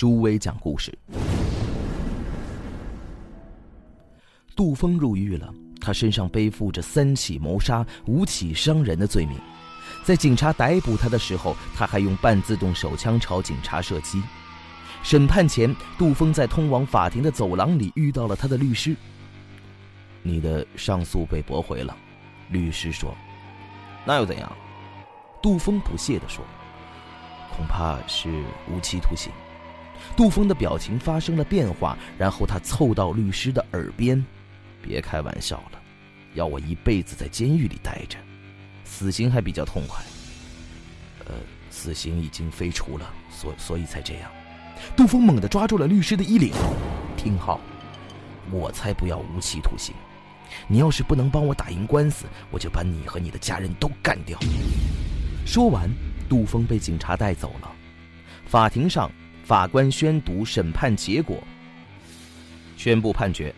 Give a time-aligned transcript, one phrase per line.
[0.00, 0.98] 朱威讲故事。
[4.56, 9.38] 杜峰入狱了，他身上背负着三起谋杀、五起伤人的罪名。
[10.02, 14.22] 在警察逮捕他的时候，他还用半自动手枪朝警察射击。
[15.02, 18.96] 审判前，杜峰在通往法庭的走廊里遇到了他的律师。
[20.22, 21.94] 你的上诉被驳回了，
[22.48, 23.14] 律师说。
[24.06, 24.50] 那又怎样？
[25.42, 26.42] 杜峰不屑地说
[27.54, 29.30] ：“恐怕是无期徒刑。”
[30.16, 34.24] 杜峰的表情发生了变化，然后他凑到律师的耳边
[34.82, 35.80] ：“别开玩笑了，
[36.34, 38.18] 要我一辈子在监狱里待着，
[38.84, 40.02] 死刑还比较痛快。
[41.26, 41.34] 呃，
[41.70, 44.30] 死刑已经废除了，所所以才这样。”
[44.96, 46.52] 杜峰猛地抓住了律师的衣领
[47.16, 47.60] ：“听好，
[48.50, 49.94] 我才不要无期徒刑。”
[50.66, 54.36] 你要是不能帮我打赢官司，我就把你和你的家人都干掉。
[55.46, 55.88] 说完，
[56.28, 57.70] 杜峰被警察带走了。
[58.46, 59.08] 法庭上，
[59.50, 61.36] 法官宣读审判结果，
[62.76, 63.52] 宣布判决：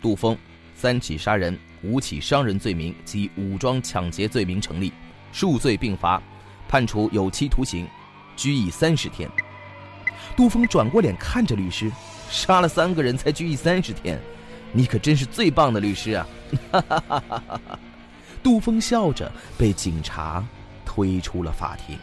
[0.00, 0.34] 杜峰
[0.74, 4.90] 三起杀人、五起伤人罪名及武装抢劫罪名成立，
[5.32, 6.22] 数罪并罚，
[6.66, 7.86] 判处有期徒刑，
[8.34, 9.30] 拘役三十天。
[10.34, 11.92] 杜峰转过脸看着律师
[12.32, 14.18] ：“杀了三个人才拘役三十天。”
[14.72, 16.26] 你可真是最棒的律师啊！
[16.72, 17.78] 哈哈哈哈哈
[18.42, 20.42] 杜峰笑着被警察
[20.86, 21.98] 推出了法庭。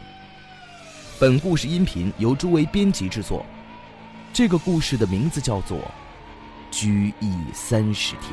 [1.20, 3.46] 本故事音频由诸位编辑制作，
[4.32, 5.78] 这个故事的名字叫做
[6.72, 8.32] 《拘役三十天》。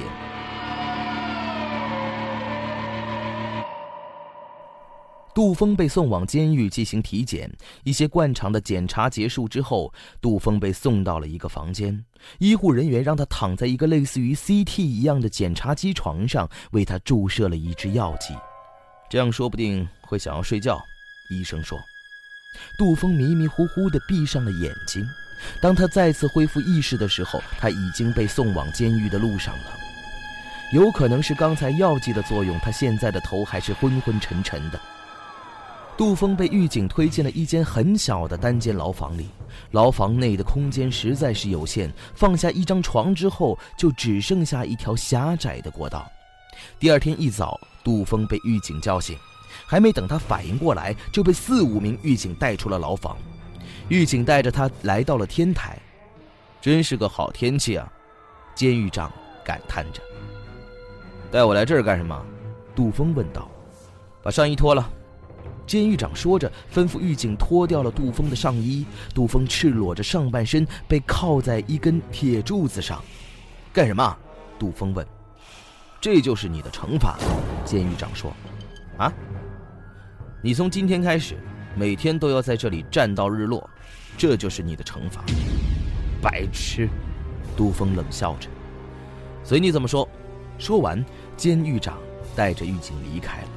[5.35, 7.47] 杜峰被送往监狱进行体检，
[7.83, 12.03] 一些惯常的检查结束之后，杜峰被送到了一个房间。
[12.39, 18.33] 医护人员让他躺在一个类似于 CT 一样的检查机床上，为他注射了一支药剂，
[19.07, 20.79] 这样说不定会想要睡觉。
[21.29, 21.77] 医生说，
[22.77, 25.07] 杜峰迷迷糊糊地闭上了眼睛。
[25.59, 29.77] 当他再次恢复意识的时候，他已经被送往监狱的路上了。
[30.71, 34.79] 有可能是刚才药剂的作用，他现在的头还是昏昏沉沉的。
[35.97, 39.27] 杜峰被狱警推进了一间很小的单间牢房里，
[39.71, 46.09] 牢房内的空间实在是有限，放下一张床之后，就只剩下一条狭窄的过道。
[46.79, 49.17] 第二天一早，杜峰被狱警叫醒，
[49.71, 53.15] 还没等他反应过来，就被四五名狱警带出了牢房。
[53.87, 55.79] 狱警带着他来到了天台，
[56.59, 57.89] 真是个好天气啊！
[58.53, 59.09] 监狱长
[59.45, 60.01] 感叹着。
[61.31, 62.21] 带我来这儿干什么？
[62.75, 63.49] 杜峰问道。
[64.21, 64.91] 把上衣脱了。
[65.65, 68.85] 监狱长说着，吩咐狱警脱掉了杜峰的上衣。
[69.15, 73.01] 杜峰赤裸着上半身，被铐在一根铁柱子上。
[73.71, 74.17] 干什么？
[74.59, 75.07] 杜峰问。
[76.01, 77.17] 这就是你的惩罚，
[77.63, 78.33] 监狱长说。
[78.97, 79.09] 啊？
[80.43, 81.37] 你从今天开始，
[81.75, 83.69] 每天都要在这里站到日落，
[84.17, 85.23] 这就是你的惩罚。
[86.19, 86.89] 白痴！
[87.55, 88.49] 杜峰冷笑着。
[89.43, 90.07] 随你怎么说。
[90.57, 91.03] 说完，
[91.37, 91.97] 监狱长
[92.35, 93.47] 带着狱警离开了。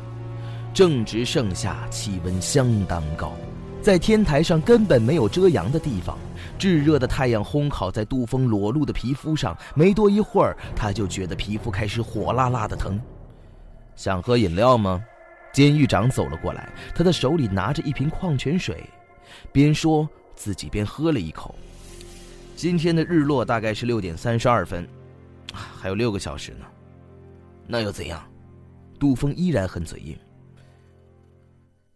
[0.75, 3.33] 正值盛夏，气温相当高，
[3.81, 6.19] 在天台上根本没有遮阳的地方，
[6.59, 13.00] 炙热的太阳烘烤在杜峰裸露的皮肤上，没多一会儿，他就觉得皮肤开始火辣辣的疼。
[13.97, 15.03] 想喝饮料吗？
[15.54, 18.84] 监狱长走了过来，他的手里拿着一瓶矿泉水，
[19.53, 21.54] 边说自己边喝了一口。
[22.56, 24.84] 今天的日落大概是六点三十二分，
[25.53, 26.66] 还有六个小时呢。
[27.69, 28.20] 那又怎样？
[28.98, 30.19] 杜峰依然很嘴硬。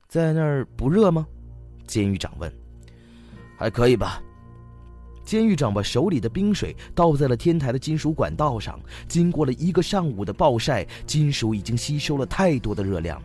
[0.07, 1.27] 在那儿不热吗？
[1.85, 2.53] 监狱长问。
[3.57, 4.23] 还可以吧。
[5.29, 8.81] 监狱长把手里的冰水倒在了天台的金属管道上。
[9.07, 13.21] 经过了一个上午的暴晒，金属已经吸收了太多的热量。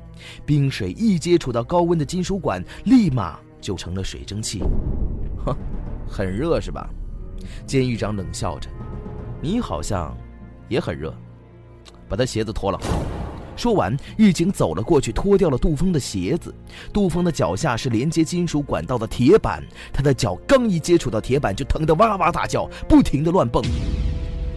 [0.46, 4.60] 冰水一接触到高温的金属管，立马就成了水蒸气。
[5.46, 5.56] 哼，
[6.06, 6.90] 很热是吧？
[7.66, 8.70] 监狱长冷笑着。
[9.42, 10.14] 你好像
[10.68, 11.16] 也很热。
[12.10, 12.78] 把他鞋子脱了。
[13.56, 16.54] 说完，狱警走了过去，脱掉了杜峰的鞋子。
[16.92, 23.64] 杜峰的脚下是连接金属管道的铁板，他的脚刚一接触到铁板，就疼得哇哇大叫，不停地乱蹦。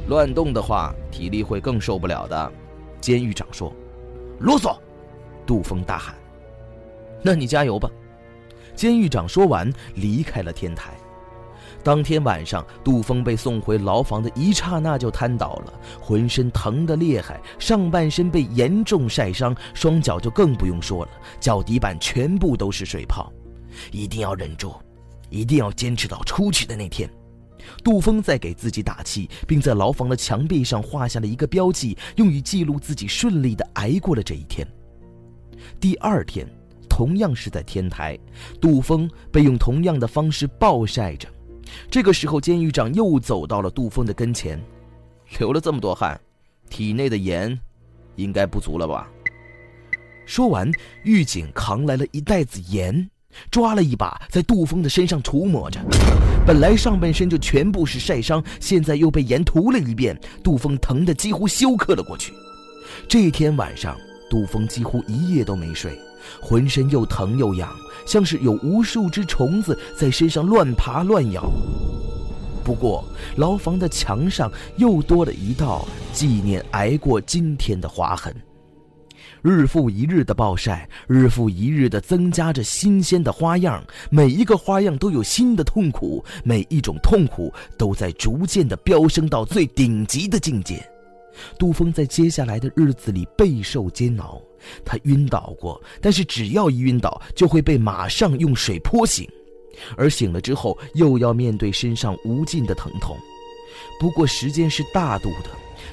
[0.09, 2.53] 乱动的话，体力会更受不了的。
[3.01, 3.73] 监狱长说
[4.41, 4.77] ：“啰嗦！”
[5.47, 6.15] 杜峰大喊
[7.23, 7.91] ：“那你加油吧！”
[8.75, 10.93] 监狱长说完，离开了天台。
[11.83, 21.11] 当天晚上，杜峰被送回牢房的一刹那就瘫倒了，浑身疼得厉害，上半身被严重晒伤，双脚就更不用说了，
[21.41, 23.33] 脚底板全部都是水泡。
[23.93, 24.75] 一定要忍住，
[25.29, 27.09] 一定要坚持到出去的那天。
[27.83, 34.67] 杜峰在给自己打气，并在牢房的墙壁上画下了一个标记，用于记录自己顺利的挨过了这一天。
[35.81, 36.49] 第二天，
[36.89, 38.19] 同样是在天台，
[38.61, 41.29] 杜峰被用同样的方式暴晒着。
[41.91, 44.61] 这个时候，监狱长又走到了杜峰的跟前，
[45.39, 46.21] 流了这么多汗，
[46.69, 47.59] 体内的盐
[48.17, 49.09] 应该不足了吧？
[50.25, 50.71] 说完，
[51.05, 53.09] 狱警扛来了一袋子盐，
[53.51, 55.81] 抓了一把，在杜峰的身上涂抹着。
[56.47, 62.33] 本来上半身就全部是晒伤，现在又被盐涂了一遍，杜峰疼得几乎休克了过去。
[63.09, 63.97] 这天晚上，
[64.31, 65.97] 杜峰几乎一夜都没睡。
[66.41, 67.69] 浑身又疼又痒，
[68.07, 71.51] 像是有无数只虫子在身上乱爬乱咬。
[72.65, 73.05] 不过，
[73.37, 78.35] 牢房的墙上又多了一道纪念挨过今天的划痕。
[79.43, 90.85] 日复一日的暴晒，日复一日的增加着新鲜的花样，每一个花样都有新的痛苦，每一种痛苦都在逐渐的飙升到最顶级的境界。
[91.59, 94.41] 杜峰在接下来的日子里备受煎熬。
[94.85, 99.29] 他晕倒过，但是只要一晕倒，就会被马上用水泼醒，
[99.97, 103.17] 而醒了之后又要面对身上无尽的疼痛。
[104.01, 105.51] 不过时间是大度的，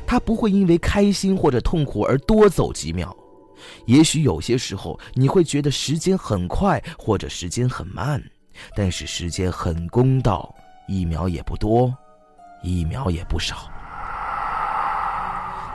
[0.08, 3.16] 他不会因为开心或者痛苦而多走几秒。
[3.86, 8.22] 也许有些时候你会觉得时间很快或者时间很慢，
[8.76, 10.54] 但是时间很公道，
[10.88, 11.94] 一秒也不多，
[12.64, 13.70] 一秒也不少。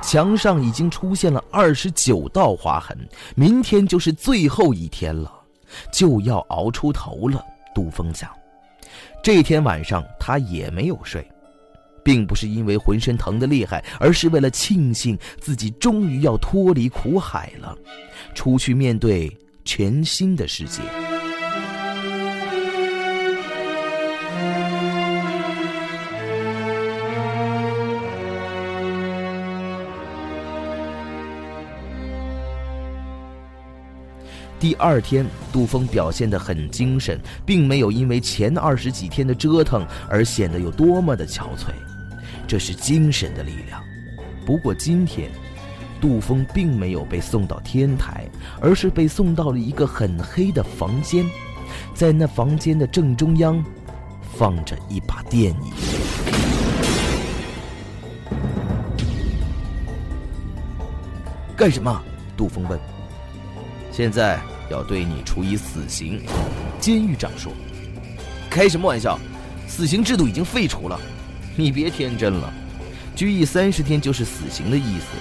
[0.01, 2.97] 墙上已经出现了二十九道划痕，
[3.35, 5.33] 明天就是最后一天了，
[5.93, 7.45] 就要熬出头了。
[7.75, 8.31] 杜峰想，
[9.23, 11.25] 这天晚上他也没有睡，
[12.03, 17.77] 并不是因为浑身疼得厉害，而是为了庆幸自己终于要脱离苦海了，
[18.35, 19.31] 出去面对
[19.65, 20.81] 全新的世界。
[34.61, 41.71] 第二天，杜峰表现得很精神，并没有因为前二十几天的折腾而显得有多么的憔悴，
[42.45, 43.81] 这是精神的力量。
[44.45, 45.31] 不过今天，
[46.01, 48.29] 杜峰并没有被送到天台，
[48.61, 51.25] 而是被送到了一个很黑的房间，
[51.95, 53.65] 在那房间的正中央，
[54.37, 55.73] 放着一把电椅。
[61.57, 62.03] 干什么？
[62.37, 62.98] 杜峰问。
[63.99, 64.39] 现在
[64.71, 66.23] 要对你处以死刑，
[66.79, 67.51] 监狱长说
[68.49, 69.19] ：“开什么玩笑？
[69.67, 70.97] 死刑制度已经废除了，
[71.57, 72.55] 你别天真了。
[73.17, 75.17] 拘役三十天就是死刑的意思。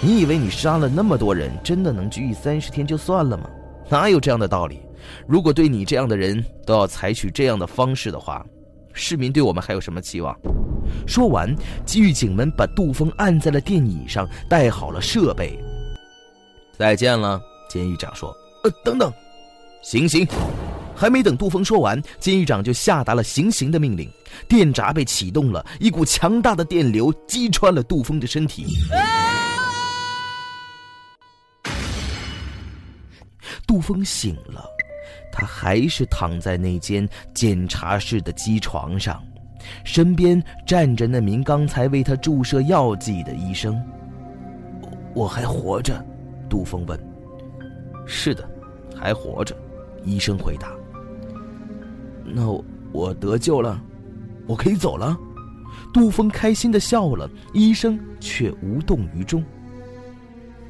[0.00, 3.50] 你以为你杀了那么多人，真的能拘役三十天就算了吗？
[3.90, 4.80] 哪有这样的道理？
[5.26, 8.42] 如果对你这样的人都要采取这样的方式的话，
[8.94, 10.34] 市民对我们还有什么期望？”
[11.06, 11.54] 说完，
[11.94, 15.62] 狱警们把杜峰按在了电椅上，带好了设备。
[16.78, 17.38] 再见了。
[17.72, 19.10] 监狱长说：“呃，等等，
[19.82, 20.28] 行刑！”
[20.94, 24.06] 还没等杜峰说完，监狱长就下达了行刑的命令。
[24.46, 28.66] 电闸被启动了，一股强大的电流击穿了杜峰的身体。
[33.66, 34.62] 杜峰醒了，
[35.32, 39.18] 他还是躺在那间检查室的机床上，
[39.82, 43.82] 身边站着那名刚才为他注射药剂的医生。
[45.14, 46.04] 我还活着，
[46.50, 47.11] 杜峰问。
[48.06, 48.48] 是的，
[48.96, 49.56] 还活着。
[50.04, 50.72] 医生回答。
[52.24, 52.50] 那
[52.92, 53.80] 我得救了，
[54.46, 55.16] 我可以走了。
[55.92, 59.44] 杜峰开心的笑了，医生却无动于衷。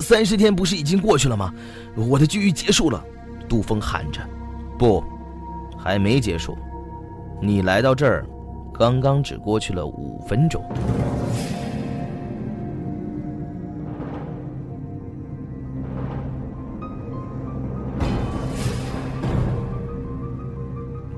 [0.00, 1.52] 三十天不是已经过去了吗？
[1.96, 3.04] 我的拘役结束了。
[3.48, 4.20] 杜峰喊着
[4.78, 5.02] ：“不，
[5.78, 6.56] 还没结束。
[7.40, 8.26] 你来到这儿，
[8.74, 10.62] 刚刚只过去了五分钟。”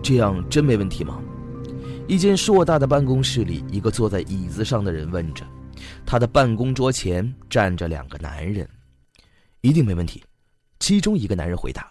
[0.04, 1.18] 这样真没问题吗？
[2.06, 5.46] 一间硕大的办公室里，一个坐在椅子上的人问着。
[6.04, 8.68] 他的办公桌前站着两个男人，
[9.62, 10.23] 一定没问题。
[10.78, 11.90] 其中一个男人回答：“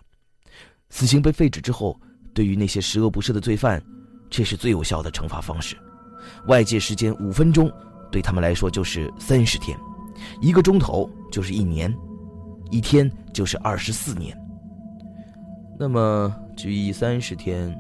[0.92, 2.00] 死刑被废止之后，
[2.36, 3.84] 对于那些十恶不赦的罪犯，
[4.30, 5.76] 这是最有效的惩罚方式。
[6.46, 7.72] 外界时间五分钟，
[8.12, 9.76] 对他们来说就是三十天；
[10.40, 11.92] 一个钟头就是一年；
[12.70, 14.38] 一天就是二十四年。
[15.80, 17.76] 那么拘役三十天。”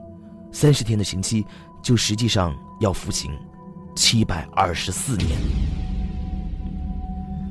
[0.54, 1.46] 三十天的刑期
[1.82, 3.32] 就实际上要服刑
[3.96, 5.30] 七百二十四年。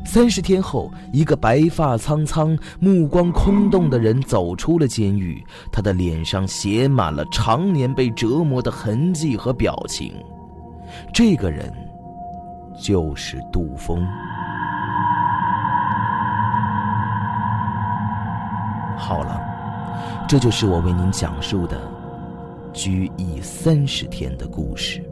[0.06, 10.14] 三十天后，一个白发苍苍、目光空洞的人走出了监狱，他的脸上写满了常年被折磨的痕迹和表情。
[11.12, 11.72] 这个人
[12.80, 14.06] 就是杜峰。
[18.96, 19.40] 好了，
[20.28, 21.80] 这就是我为您讲述的
[22.72, 25.02] 拘役三十天的故事。